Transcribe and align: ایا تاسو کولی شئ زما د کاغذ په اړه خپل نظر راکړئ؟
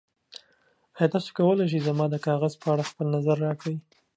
ایا 0.95 1.11
تاسو 1.13 1.29
کولی 1.37 1.65
شئ 1.71 1.79
زما 1.87 2.05
د 2.11 2.15
کاغذ 2.27 2.53
په 2.61 2.67
اړه 2.73 2.89
خپل 2.91 3.05
نظر 3.15 3.35
راکړئ؟ 3.47 3.75